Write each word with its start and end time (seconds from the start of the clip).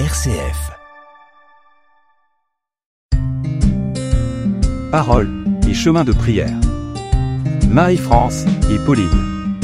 RCF. 0.00 0.72
Parole 4.90 5.30
et 5.68 5.72
chemin 5.72 6.02
de 6.02 6.10
prière. 6.10 6.58
Marie-France 7.68 8.44
et 8.72 8.84
Pauline. 8.84 9.56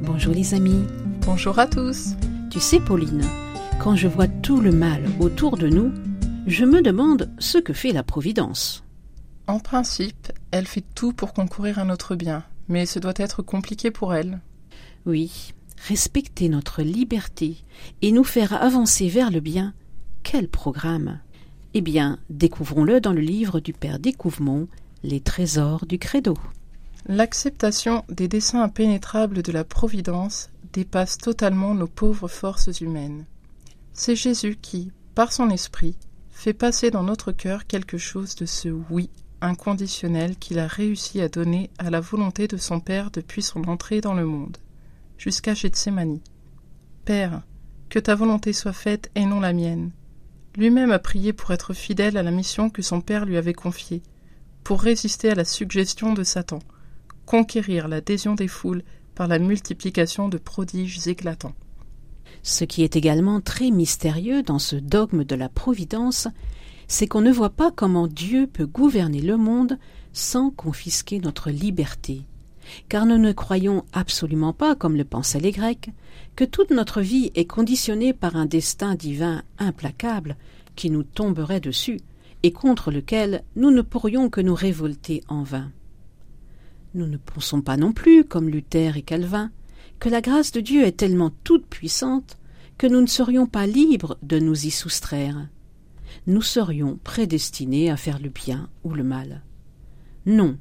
Bonjour 0.00 0.32
les 0.32 0.54
amis. 0.54 0.86
Bonjour 1.26 1.58
à 1.58 1.66
tous. 1.66 2.14
Tu 2.50 2.58
sais 2.58 2.80
Pauline, 2.80 3.20
quand 3.78 3.94
je 3.94 4.08
vois 4.08 4.26
tout 4.26 4.62
le 4.62 4.72
mal 4.72 5.04
autour 5.20 5.58
de 5.58 5.68
nous, 5.68 5.92
je 6.46 6.64
me 6.64 6.80
demande 6.80 7.30
ce 7.38 7.58
que 7.58 7.74
fait 7.74 7.92
la 7.92 8.04
Providence. 8.04 8.84
En 9.48 9.58
principe, 9.58 10.32
elle 10.50 10.66
fait 10.66 10.84
tout 10.94 11.12
pour 11.12 11.34
concourir 11.34 11.78
à 11.78 11.84
notre 11.84 12.14
bien, 12.16 12.42
mais 12.68 12.86
ce 12.86 13.00
doit 13.00 13.12
être 13.16 13.42
compliqué 13.42 13.90
pour 13.90 14.14
elle. 14.14 14.40
Oui, 15.04 15.52
respecter 15.76 16.48
notre 16.48 16.82
liberté 16.82 17.56
et 18.02 18.12
nous 18.12 18.24
faire 18.24 18.52
avancer 18.52 19.08
vers 19.08 19.30
le 19.30 19.40
bien, 19.40 19.74
quel 20.22 20.48
programme? 20.48 21.20
Eh 21.74 21.80
bien, 21.80 22.18
découvrons-le 22.30 23.00
dans 23.00 23.12
le 23.12 23.20
livre 23.20 23.60
du 23.60 23.72
Père 23.72 23.98
Découvement, 23.98 24.66
Les 25.02 25.20
trésors 25.20 25.86
du 25.86 25.98
Credo. 25.98 26.36
L'acceptation 27.06 28.04
des 28.08 28.28
desseins 28.28 28.62
impénétrables 28.62 29.42
de 29.42 29.52
la 29.52 29.62
Providence 29.62 30.50
dépasse 30.72 31.18
totalement 31.18 31.74
nos 31.74 31.86
pauvres 31.86 32.28
forces 32.28 32.80
humaines. 32.80 33.24
C'est 33.92 34.16
Jésus 34.16 34.58
qui, 34.60 34.90
par 35.14 35.32
son 35.32 35.50
esprit, 35.50 35.94
fait 36.30 36.52
passer 36.52 36.90
dans 36.90 37.02
notre 37.02 37.32
cœur 37.32 37.66
quelque 37.66 37.98
chose 37.98 38.34
de 38.34 38.46
ce 38.46 38.68
oui 38.90 39.08
inconditionnel 39.40 40.36
qu'il 40.36 40.58
a 40.58 40.66
réussi 40.66 41.20
à 41.20 41.28
donner 41.28 41.70
à 41.78 41.90
la 41.90 42.00
volonté 42.00 42.48
de 42.48 42.56
son 42.56 42.80
Père 42.80 43.10
depuis 43.10 43.42
son 43.42 43.64
entrée 43.64 44.00
dans 44.00 44.14
le 44.14 44.24
monde 44.24 44.56
jusqu'à 45.18 45.54
Gethsemane. 45.54 46.20
Père, 47.04 47.42
que 47.88 47.98
ta 47.98 48.14
volonté 48.14 48.52
soit 48.52 48.72
faite 48.72 49.10
et 49.14 49.24
non 49.26 49.40
la 49.40 49.52
mienne. 49.52 49.92
Lui-même 50.56 50.90
a 50.90 50.98
prié 50.98 51.32
pour 51.32 51.52
être 51.52 51.74
fidèle 51.74 52.16
à 52.16 52.22
la 52.22 52.30
mission 52.30 52.70
que 52.70 52.82
son 52.82 53.00
Père 53.00 53.26
lui 53.26 53.36
avait 53.36 53.52
confiée, 53.52 54.02
pour 54.64 54.80
résister 54.80 55.30
à 55.30 55.34
la 55.34 55.44
suggestion 55.44 56.12
de 56.12 56.24
Satan, 56.24 56.58
conquérir 57.26 57.88
l'adhésion 57.88 58.34
des 58.34 58.48
foules 58.48 58.82
par 59.14 59.28
la 59.28 59.38
multiplication 59.38 60.28
de 60.28 60.38
prodiges 60.38 61.06
éclatants. 61.06 61.54
Ce 62.42 62.64
qui 62.64 62.82
est 62.82 62.96
également 62.96 63.40
très 63.40 63.70
mystérieux 63.70 64.42
dans 64.42 64.58
ce 64.58 64.76
dogme 64.76 65.24
de 65.24 65.34
la 65.34 65.48
Providence, 65.48 66.28
c'est 66.88 67.06
qu'on 67.06 67.20
ne 67.20 67.32
voit 67.32 67.50
pas 67.50 67.70
comment 67.70 68.06
Dieu 68.06 68.46
peut 68.46 68.66
gouverner 68.66 69.20
le 69.20 69.36
monde 69.36 69.78
sans 70.12 70.50
confisquer 70.50 71.18
notre 71.18 71.50
liberté 71.50 72.22
car 72.88 73.06
nous 73.06 73.18
ne 73.18 73.32
croyons 73.32 73.84
absolument 73.92 74.52
pas, 74.52 74.74
comme 74.74 74.96
le 74.96 75.04
pensaient 75.04 75.40
les 75.40 75.52
Grecs, 75.52 75.90
que 76.34 76.44
toute 76.44 76.70
notre 76.70 77.00
vie 77.00 77.30
est 77.34 77.46
conditionnée 77.46 78.12
par 78.12 78.36
un 78.36 78.46
destin 78.46 78.94
divin 78.94 79.42
implacable 79.58 80.36
qui 80.74 80.90
nous 80.90 81.02
tomberait 81.02 81.60
dessus 81.60 82.00
et 82.42 82.52
contre 82.52 82.90
lequel 82.90 83.42
nous 83.56 83.70
ne 83.70 83.82
pourrions 83.82 84.28
que 84.28 84.40
nous 84.40 84.54
révolter 84.54 85.22
en 85.28 85.42
vain. 85.42 85.72
Nous 86.94 87.06
ne 87.06 87.16
pensons 87.16 87.60
pas 87.60 87.76
non 87.76 87.92
plus, 87.92 88.24
comme 88.24 88.48
Luther 88.48 88.96
et 88.96 89.02
Calvin, 89.02 89.50
que 89.98 90.08
la 90.08 90.20
grâce 90.20 90.52
de 90.52 90.60
Dieu 90.60 90.84
est 90.84 90.96
tellement 90.96 91.30
toute 91.44 91.66
puissante 91.66 92.38
que 92.78 92.86
nous 92.86 93.00
ne 93.00 93.06
serions 93.06 93.46
pas 93.46 93.66
libres 93.66 94.18
de 94.22 94.38
nous 94.38 94.66
y 94.66 94.70
soustraire. 94.70 95.48
Nous 96.26 96.42
serions 96.42 96.98
prédestinés 97.02 97.90
à 97.90 97.96
faire 97.96 98.18
le 98.18 98.28
bien 98.28 98.68
ou 98.84 98.92
le 98.92 99.02
mal. 99.02 99.42
Non, 100.26 100.58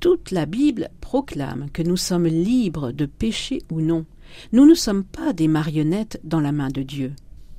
toute 0.00 0.30
la 0.30 0.46
Bible 0.46 0.90
proclame 1.00 1.68
que 1.72 1.82
nous 1.82 1.96
sommes 1.96 2.26
libres 2.26 2.92
de 2.92 3.06
pécher 3.06 3.62
ou 3.70 3.80
non. 3.80 4.06
Nous 4.52 4.66
ne 4.66 4.74
sommes 4.74 5.04
pas 5.04 5.32
des 5.32 5.48
marionnettes 5.48 6.20
dans 6.22 6.40
la 6.40 6.52
main 6.52 6.68
de 6.68 6.82
Dieu. 6.82 7.12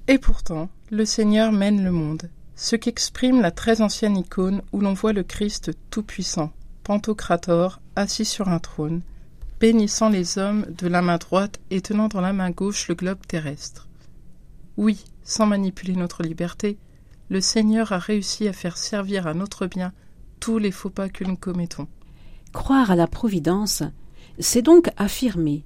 Et 0.08 0.18
pourtant, 0.18 0.70
le 0.90 1.06
Seigneur 1.06 1.52
mène 1.52 1.84
le 1.84 1.92
monde, 1.92 2.30
ce 2.56 2.76
qu'exprime 2.76 3.42
la 3.42 3.52
très 3.52 3.82
ancienne 3.82 4.17
icône 4.17 4.62
où 4.72 4.82
l'on 4.82 4.94
voit 4.94 5.14
le 5.14 5.23
Christ 5.23 5.72
tout-puissant, 5.89 6.52
Pantocrator, 6.83 7.82
assis 7.95 8.26
sur 8.26 8.48
un 8.50 8.60
trône, 8.60 9.02
bénissant 9.60 10.10
les 10.10 10.38
hommes 10.38 10.66
de 10.77 10.88
la 10.88 11.02
main 11.02 11.17
droite 11.17 11.60
et 11.70 11.82
tenant 11.82 12.08
dans 12.08 12.21
la 12.21 12.33
main 12.33 12.52
gauche 12.52 12.88
le 12.88 12.95
globe 12.95 13.20
terrestre. 13.27 13.88
Oui, 14.77 15.04
sans 15.23 15.45
manipuler 15.45 15.95
notre 15.95 16.23
liberté, 16.23 16.77
le 17.30 17.42
Seigneur 17.42 17.92
a 17.92 18.00
réussi 18.00 18.48
à 18.48 18.54
faire 18.54 18.77
servir 18.77 19.27
à 19.27 19.33
notre 19.33 19.67
bien 19.67 19.94
tous 20.39 20.58
les 20.58 20.71
faux 20.71 20.89
pas 20.89 21.10
que 21.10 21.23
nous 21.26 21.36
commettons. 21.36 21.88
Croire 22.54 22.89
à 22.89 22.95
la 22.95 23.08
Providence, 23.08 23.83
c'est 24.39 24.64
donc 24.64 24.89
affirmer 24.98 25.65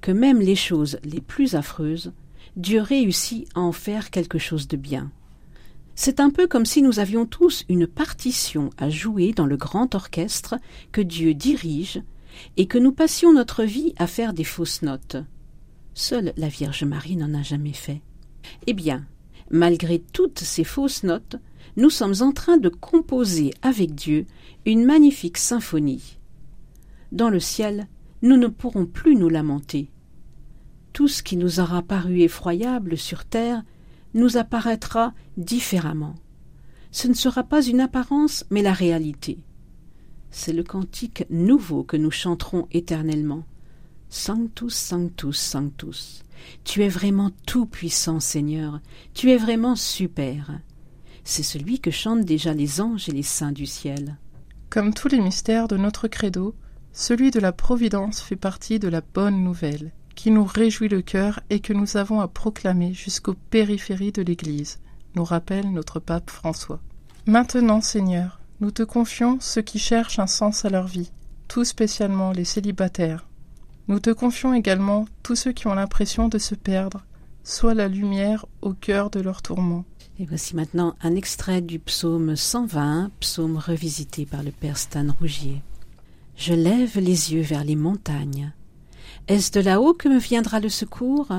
que 0.00 0.12
même 0.12 0.40
les 0.40 0.56
choses 0.56 0.98
les 1.04 1.20
plus 1.20 1.54
affreuses, 1.54 2.12
Dieu 2.56 2.80
réussit 2.80 3.48
à 3.54 3.60
en 3.60 3.72
faire 3.72 4.10
quelque 4.10 4.38
chose 4.38 4.66
de 4.66 4.76
bien. 4.76 5.10
C'est 5.94 6.20
un 6.20 6.30
peu 6.30 6.46
comme 6.46 6.64
si 6.64 6.80
nous 6.80 6.98
avions 6.98 7.26
tous 7.26 7.64
une 7.68 7.86
partition 7.86 8.70
à 8.78 8.88
jouer 8.88 9.32
dans 9.32 9.44
le 9.44 9.58
grand 9.58 9.94
orchestre 9.94 10.56
que 10.90 11.02
Dieu 11.02 11.34
dirige 11.34 12.02
et 12.56 12.66
que 12.66 12.78
nous 12.78 12.92
passions 12.92 13.34
notre 13.34 13.64
vie 13.64 13.92
à 13.98 14.06
faire 14.06 14.32
des 14.32 14.44
fausses 14.44 14.80
notes. 14.80 15.16
Seule 15.92 16.32
la 16.38 16.48
Vierge 16.48 16.84
Marie 16.84 17.16
n'en 17.16 17.34
a 17.34 17.42
jamais 17.42 17.74
fait. 17.74 18.00
Eh 18.66 18.72
bien, 18.72 19.04
malgré 19.50 19.98
toutes 19.98 20.40
ces 20.40 20.64
fausses 20.64 21.02
notes, 21.02 21.36
nous 21.76 21.90
sommes 21.90 22.14
en 22.20 22.32
train 22.32 22.56
de 22.56 22.70
composer 22.70 23.52
avec 23.60 23.94
Dieu 23.94 24.24
une 24.64 24.86
magnifique 24.86 25.36
symphonie 25.36 26.18
dans 27.12 27.28
le 27.28 27.40
ciel, 27.40 27.86
nous 28.22 28.36
ne 28.36 28.48
pourrons 28.48 28.86
plus 28.86 29.14
nous 29.16 29.28
lamenter. 29.28 29.90
Tout 30.92 31.08
ce 31.08 31.22
qui 31.22 31.36
nous 31.36 31.60
aura 31.60 31.82
paru 31.82 32.20
effroyable 32.20 32.96
sur 32.96 33.24
terre 33.24 33.62
nous 34.14 34.36
apparaîtra 34.36 35.14
différemment. 35.36 36.14
Ce 36.90 37.08
ne 37.08 37.14
sera 37.14 37.44
pas 37.44 37.64
une 37.64 37.80
apparence, 37.80 38.44
mais 38.50 38.62
la 38.62 38.72
réalité. 38.72 39.38
C'est 40.30 40.52
le 40.52 40.62
cantique 40.62 41.24
nouveau 41.30 41.84
que 41.84 41.96
nous 41.96 42.10
chanterons 42.10 42.66
éternellement. 42.72 43.44
Sanctus, 44.08 44.74
Sanctus, 44.74 45.38
Sanctus. 45.38 46.22
Tu 46.64 46.82
es 46.82 46.88
vraiment 46.88 47.30
tout-puissant, 47.46 48.20
Seigneur. 48.20 48.80
Tu 49.14 49.30
es 49.30 49.36
vraiment 49.36 49.76
super. 49.76 50.60
C'est 51.24 51.42
celui 51.42 51.80
que 51.80 51.90
chantent 51.90 52.24
déjà 52.24 52.52
les 52.52 52.80
anges 52.80 53.08
et 53.08 53.12
les 53.12 53.22
saints 53.22 53.52
du 53.52 53.66
ciel. 53.66 54.18
Comme 54.70 54.92
tous 54.92 55.08
les 55.08 55.20
mystères 55.20 55.68
de 55.68 55.76
notre 55.76 56.08
credo, 56.08 56.54
celui 56.92 57.30
de 57.30 57.40
la 57.40 57.52
Providence 57.52 58.20
fait 58.20 58.36
partie 58.36 58.78
de 58.78 58.88
la 58.88 59.00
bonne 59.00 59.42
nouvelle, 59.42 59.92
qui 60.14 60.30
nous 60.30 60.44
réjouit 60.44 60.88
le 60.88 61.02
cœur 61.02 61.40
et 61.50 61.60
que 61.60 61.72
nous 61.72 61.96
avons 61.96 62.20
à 62.20 62.28
proclamer 62.28 62.92
jusqu'aux 62.92 63.34
périphéries 63.50 64.12
de 64.12 64.22
l'Église, 64.22 64.78
nous 65.14 65.24
rappelle 65.24 65.72
notre 65.72 66.00
pape 66.00 66.30
François. 66.30 66.80
Maintenant, 67.26 67.80
Seigneur, 67.80 68.40
nous 68.60 68.70
te 68.70 68.82
confions 68.82 69.38
ceux 69.40 69.62
qui 69.62 69.78
cherchent 69.78 70.18
un 70.18 70.26
sens 70.26 70.64
à 70.64 70.70
leur 70.70 70.86
vie, 70.86 71.10
tout 71.48 71.64
spécialement 71.64 72.32
les 72.32 72.44
célibataires. 72.44 73.26
Nous 73.88 73.98
te 73.98 74.10
confions 74.10 74.54
également 74.54 75.06
tous 75.22 75.34
ceux 75.34 75.52
qui 75.52 75.66
ont 75.66 75.74
l'impression 75.74 76.28
de 76.28 76.38
se 76.38 76.54
perdre, 76.54 77.04
soit 77.42 77.74
la 77.74 77.88
lumière 77.88 78.46
au 78.60 78.72
cœur 78.74 79.10
de 79.10 79.20
leur 79.20 79.42
tourment. 79.42 79.84
Et 80.18 80.26
voici 80.26 80.54
maintenant 80.54 80.94
un 81.02 81.16
extrait 81.16 81.62
du 81.62 81.78
psaume 81.78 82.36
120, 82.36 83.10
psaume 83.18 83.56
revisité 83.56 84.26
par 84.26 84.42
le 84.42 84.52
père 84.52 84.78
Stan 84.78 85.06
Rougier. 85.18 85.62
Je 86.36 86.54
lève 86.54 86.98
les 86.98 87.32
yeux 87.32 87.42
vers 87.42 87.64
les 87.64 87.76
montagnes. 87.76 88.52
Est-ce 89.28 89.52
de 89.52 89.60
là-haut 89.60 89.94
que 89.94 90.08
me 90.08 90.18
viendra 90.18 90.60
le 90.60 90.68
secours? 90.68 91.32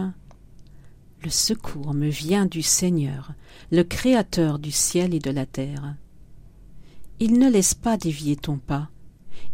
Le 1.23 1.29
secours 1.29 1.93
me 1.93 2.07
vient 2.07 2.45
du 2.45 2.61
Seigneur, 2.61 3.33
le 3.71 3.83
Créateur 3.83 4.59
du 4.59 4.71
ciel 4.71 5.13
et 5.13 5.19
de 5.19 5.31
la 5.31 5.45
terre. 5.45 5.95
Il 7.19 7.39
ne 7.39 7.49
laisse 7.49 7.73
pas 7.73 7.97
dévier 7.97 8.35
ton 8.35 8.57
pas. 8.57 8.89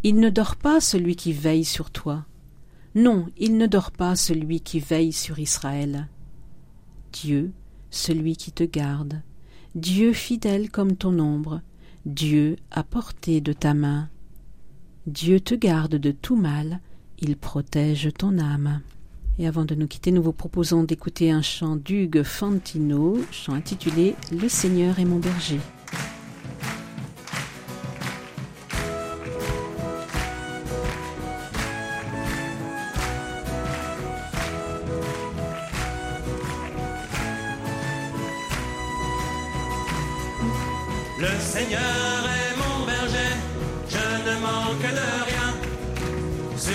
Il 0.04 0.20
ne 0.20 0.30
dort 0.30 0.56
pas 0.56 0.82
celui 0.82 1.16
qui 1.16 1.34
veille 1.34 1.66
sur 1.66 1.92
toi. 1.92 2.26
Non, 2.96 3.28
il 3.38 3.58
ne 3.58 3.68
dort 3.68 3.92
pas 3.92 4.16
celui 4.16 4.62
qui 4.62 4.80
veille 4.80 5.14
sur 5.14 5.40
Israël. 5.40 6.08
Dieu, 7.14 7.52
celui 7.92 8.36
qui 8.36 8.52
te 8.52 8.64
garde, 8.64 9.22
Dieu 9.76 10.14
fidèle 10.14 10.72
comme 10.72 10.96
ton 10.96 11.20
ombre, 11.20 11.62
Dieu 12.06 12.56
à 12.72 12.84
portée 12.84 13.42
de 13.42 13.54
ta 13.54 13.74
main. 13.74 14.10
Dieu 15.10 15.40
te 15.40 15.56
garde 15.56 15.96
de 15.96 16.12
tout 16.12 16.36
mal, 16.36 16.80
il 17.18 17.36
protège 17.36 18.10
ton 18.16 18.38
âme. 18.38 18.82
Et 19.40 19.48
avant 19.48 19.66
de 19.66 19.74
nous 19.74 19.88
quitter, 19.88 20.12
nous 20.12 20.22
vous 20.22 20.34
proposons 20.34 20.84
d'écouter 20.84 21.32
un 21.32 21.42
chant 21.42 21.76
d'Hugues 21.76 22.22
Fantino, 22.22 23.18
chant 23.32 23.54
intitulé 23.54 24.16
Le 24.32 24.48
Seigneur 24.48 25.00
est 25.00 25.06
mon 25.06 25.18
berger. 25.18 25.60
Le 41.18 41.40
Seigneur 41.40 41.80
est 41.80 42.49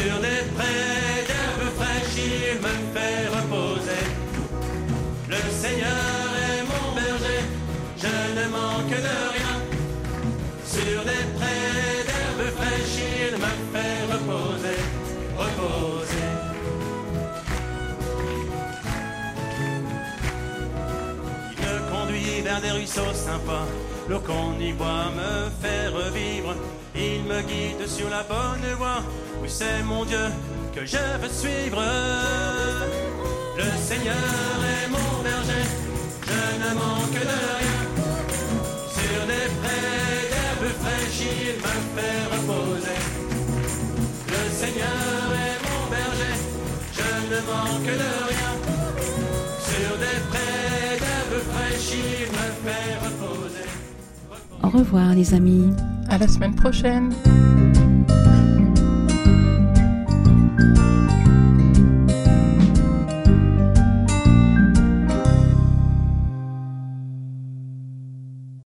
sur 0.04 0.20
des 0.20 0.42
prés 0.54 1.24
d'herbe 1.28 1.66
fraîche, 1.78 2.16
il 2.16 2.56
me 2.64 2.74
fait 2.94 3.26
reposer. 3.36 4.04
Le 5.28 5.42
Seigneur 5.62 6.26
est 6.46 6.62
mon 6.72 6.86
berger, 6.98 7.40
je 8.02 8.14
ne 8.38 8.46
manque 8.56 8.96
de 9.08 9.16
rien. 9.36 9.54
Sur 10.74 11.00
des 11.10 11.24
prés 11.36 12.04
d'herbe 12.08 12.44
fraîche, 12.56 12.96
il 13.16 13.34
me 13.44 13.52
fait 13.72 13.98
reposer, 14.12 14.80
reposer. 15.42 16.28
Il 21.52 21.58
me 21.64 21.76
conduit 21.92 22.40
vers 22.42 22.60
des 22.60 22.72
ruisseaux 22.72 23.14
sympas 23.14 23.66
L'eau 24.08 24.20
qu'on 24.20 24.60
y 24.60 24.72
boit 24.72 25.10
me 25.16 25.50
fait 25.62 25.88
revivre. 25.88 26.54
Il 26.94 27.24
me 27.24 27.40
guide 27.40 27.88
sur 27.88 28.10
la 28.10 28.22
bonne 28.22 28.66
voie. 28.76 29.02
Oui, 29.40 29.48
c'est 29.48 29.82
mon 29.82 30.04
Dieu 30.04 30.26
que 30.74 30.84
je 30.84 30.98
veux 31.20 31.28
suivre. 31.30 31.82
Le 33.56 33.70
Seigneur 33.88 34.14
est 34.74 34.88
mon 34.88 35.22
berger, 35.22 35.64
je 36.26 36.40
ne 36.62 36.74
manque 36.74 37.20
de 37.32 37.38
rien. 37.60 37.80
Sur 38.96 39.20
des 39.26 39.48
prés 39.60 40.28
d'herbes 40.32 40.72
fraîches, 40.80 41.22
il 41.22 41.56
me 41.64 41.74
fait 41.94 42.20
reposer. 42.34 43.00
Le 44.28 44.42
Seigneur 44.60 45.26
est 45.46 45.58
mon 45.66 45.82
berger, 45.94 46.36
je 46.92 47.10
ne 47.32 47.40
manque 47.52 47.92
de 48.02 48.10
rien. 48.32 48.52
Sur 49.68 49.96
des 49.98 50.20
prés 50.30 50.98
d'herbes 51.00 51.42
fraîches, 51.52 51.92
il 51.92 52.26
me 52.32 52.46
fait 52.64 52.94
reposer. 52.96 53.03
Au 54.64 54.70
revoir 54.70 55.14
les 55.14 55.34
amis. 55.34 55.74
À 56.08 56.16
la 56.16 56.26
semaine 56.26 56.54
prochaine. 56.54 57.12